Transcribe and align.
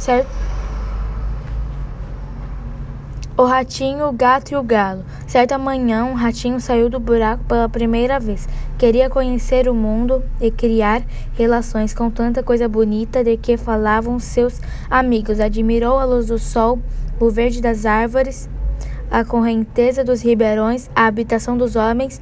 certo? 0.00 0.28
O 3.36 3.44
ratinho, 3.44 4.06
o 4.06 4.12
gato 4.12 4.52
e 4.52 4.56
o 4.56 4.62
galo. 4.62 5.02
Certa 5.26 5.56
manhã, 5.56 6.04
um 6.04 6.12
ratinho 6.12 6.60
saiu 6.60 6.90
do 6.90 7.00
buraco 7.00 7.42
pela 7.44 7.68
primeira 7.68 8.20
vez. 8.20 8.46
Queria 8.76 9.08
conhecer 9.08 9.66
o 9.66 9.74
mundo 9.74 10.22
e 10.40 10.50
criar 10.50 11.02
relações 11.38 11.94
com 11.94 12.10
tanta 12.10 12.42
coisa 12.42 12.68
bonita 12.68 13.24
de 13.24 13.36
que 13.38 13.56
falavam 13.56 14.18
seus 14.18 14.60
amigos. 14.90 15.40
Admirou 15.40 15.98
a 15.98 16.04
luz 16.04 16.26
do 16.26 16.38
sol, 16.38 16.80
o 17.18 17.30
verde 17.30 17.62
das 17.62 17.86
árvores, 17.86 18.48
a 19.10 19.24
correnteza 19.24 20.04
dos 20.04 20.22
ribeirões, 20.22 20.90
a 20.94 21.06
habitação 21.06 21.56
dos 21.56 21.76
homens 21.76 22.20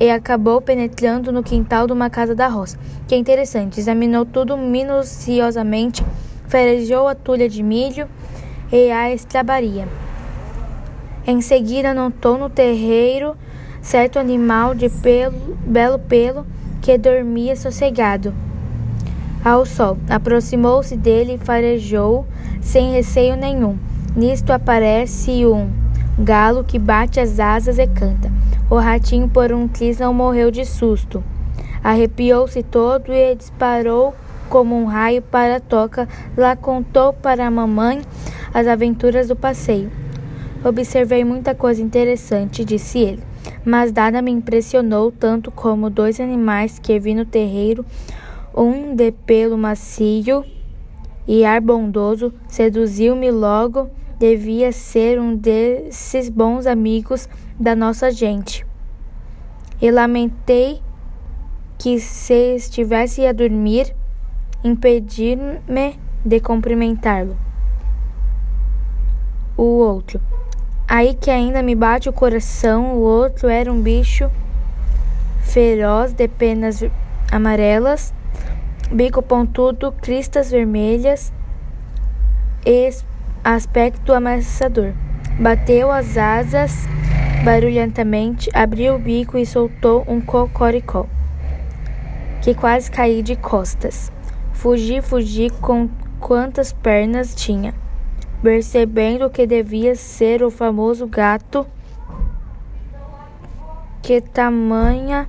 e 0.00 0.10
acabou 0.10 0.60
penetrando 0.60 1.32
no 1.32 1.42
quintal 1.42 1.86
de 1.86 1.92
uma 1.92 2.10
casa 2.10 2.34
da 2.34 2.48
roça. 2.48 2.78
Que 3.06 3.16
interessante! 3.16 3.80
Examinou 3.80 4.24
tudo 4.24 4.56
minuciosamente, 4.56 6.04
farejou 6.48 7.08
a 7.08 7.14
tulha 7.14 7.48
de 7.48 7.62
milho 7.62 8.08
e 8.72 8.90
a 8.90 9.12
estrabaria. 9.12 9.86
Em 11.26 11.40
seguida, 11.40 11.92
notou 11.92 12.38
no 12.38 12.48
terreiro 12.48 13.36
certo 13.82 14.18
animal 14.18 14.74
de 14.74 14.88
pelo, 14.88 15.56
belo 15.64 15.98
pelo 15.98 16.46
que 16.82 16.98
dormia 16.98 17.54
sossegado 17.54 18.34
ao 19.44 19.64
sol. 19.64 19.96
Aproximou-se 20.08 20.96
dele 20.96 21.34
e 21.34 21.38
farejou 21.38 22.26
sem 22.60 22.92
receio 22.92 23.36
nenhum. 23.36 23.78
Nisto 24.16 24.52
aparece 24.52 25.46
um 25.46 25.70
galo 26.18 26.64
que 26.64 26.78
bate 26.78 27.20
as 27.20 27.38
asas 27.38 27.78
e 27.78 27.86
canta. 27.86 28.30
O 28.68 28.76
ratinho, 28.76 29.28
por 29.28 29.52
um 29.52 29.68
triz, 29.68 29.98
não 29.98 30.12
morreu 30.12 30.50
de 30.50 30.64
susto. 30.64 31.22
Arrepiou-se 31.82 32.62
todo 32.64 33.12
e 33.12 33.34
disparou 33.36 34.14
como 34.48 34.74
um 34.76 34.84
raio 34.84 35.22
para 35.22 35.56
a 35.56 35.60
toca. 35.60 36.08
Lá 36.36 36.56
contou 36.56 37.12
para 37.12 37.46
a 37.46 37.50
mamãe 37.50 38.02
as 38.52 38.66
aventuras 38.66 39.28
do 39.28 39.36
passeio. 39.36 39.90
Observei 40.64 41.24
muita 41.24 41.54
coisa 41.54 41.80
interessante, 41.80 42.64
disse 42.64 42.98
ele, 42.98 43.22
mas 43.64 43.92
nada 43.92 44.20
me 44.20 44.30
impressionou 44.30 45.12
tanto 45.12 45.50
como 45.50 45.90
dois 45.90 46.18
animais 46.18 46.78
que 46.78 46.98
vi 46.98 47.14
no 47.14 47.24
terreiro, 47.24 47.84
um 48.54 48.94
de 48.94 49.12
pelo 49.12 49.56
macio 49.56 50.44
e 51.28 51.44
ar 51.44 51.60
bondoso, 51.60 52.32
seduziu-me 52.48 53.30
logo, 53.30 53.90
devia 54.18 54.72
ser 54.72 55.20
um 55.20 55.36
desses 55.36 56.28
bons 56.28 56.66
amigos 56.66 57.28
da 57.58 57.76
nossa 57.76 58.10
gente. 58.10 58.64
E 59.80 59.90
lamentei 59.90 60.80
que 61.78 61.98
se 61.98 62.56
estivesse 62.56 63.26
a 63.26 63.32
dormir, 63.32 63.94
impedir-me 64.64 65.98
de 66.24 66.40
cumprimentá-lo. 66.40 67.36
O 69.56 69.62
outro. 69.62 70.20
Aí 70.88 71.14
que 71.14 71.30
ainda 71.30 71.62
me 71.62 71.74
bate 71.74 72.08
o 72.08 72.12
coração, 72.12 72.94
o 72.94 73.00
outro 73.00 73.48
era 73.48 73.72
um 73.72 73.80
bicho 73.80 74.30
feroz 75.42 76.12
de 76.12 76.28
penas 76.28 76.84
amarelas, 77.30 78.12
bico 78.90 79.22
pontudo, 79.22 79.92
cristas 79.92 80.50
vermelhas 80.50 81.32
e 82.64 82.90
aspecto 83.42 84.12
ameaçador. 84.12 84.92
Bateu 85.40 85.90
as 85.90 86.16
asas 86.16 86.86
barulhentamente, 87.44 88.50
abriu 88.52 88.96
o 88.96 88.98
bico 88.98 89.38
e 89.38 89.46
soltou 89.46 90.04
um 90.08 90.20
cocoricó, 90.20 91.06
que 92.42 92.54
quase 92.54 92.90
caí 92.90 93.22
de 93.22 93.36
costas. 93.36 94.10
Fugi, 94.56 95.00
fugi 95.00 95.50
com 95.60 95.88
quantas 96.20 96.72
pernas 96.72 97.34
tinha 97.34 97.74
percebendo 98.42 99.30
que 99.30 99.46
devia 99.46 99.94
ser 99.94 100.42
o 100.42 100.50
famoso 100.50 101.06
gato. 101.06 101.66
Que 104.02 104.20
tamanha 104.20 105.28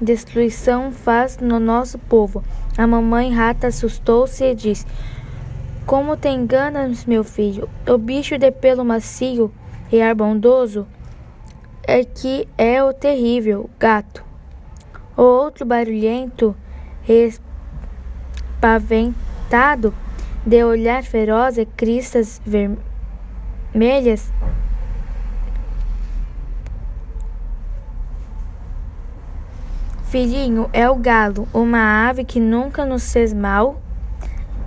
destruição 0.00 0.90
faz 0.90 1.36
no 1.38 1.60
nosso 1.60 1.98
povo. 1.98 2.42
A 2.76 2.86
mamãe 2.86 3.32
rata 3.32 3.66
assustou-se 3.66 4.42
e 4.42 4.54
disse: 4.54 4.86
Como 5.84 6.16
te 6.16 6.28
enganas, 6.28 7.04
meu 7.04 7.22
filho? 7.22 7.68
O 7.86 7.98
bicho 7.98 8.38
de 8.38 8.50
pelo 8.50 8.84
macio 8.84 9.52
e 9.92 10.00
ar 10.00 10.14
bondoso 10.14 10.86
é 11.86 12.02
que 12.02 12.48
é 12.56 12.82
o 12.82 12.94
terrível 12.94 13.68
gato. 13.78 14.24
O 15.16 15.22
outro 15.22 15.66
barulhento, 15.66 16.56
espaventado, 18.64 19.92
de 20.46 20.64
olhar 20.64 21.02
feroz 21.02 21.58
e 21.58 21.66
cristas 21.66 22.40
vermelhas, 22.44 24.32
Filhinho 30.04 30.70
é 30.72 30.88
o 30.88 30.94
galo, 30.94 31.48
uma 31.52 32.08
ave 32.08 32.24
que 32.24 32.38
nunca 32.38 32.86
nos 32.86 33.12
fez 33.12 33.32
mal. 33.32 33.80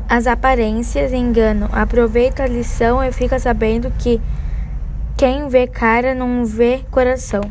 As 0.09 0.27
aparências 0.27 1.13
enganam. 1.13 1.69
Aproveita 1.71 2.43
a 2.43 2.47
lição 2.47 3.01
e 3.01 3.13
fica 3.13 3.39
sabendo 3.39 3.89
que 3.91 4.19
quem 5.15 5.47
vê 5.47 5.65
cara 5.65 6.13
não 6.13 6.45
vê 6.45 6.83
coração. 6.91 7.41